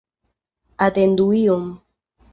[0.85, 1.65] Atendu iom.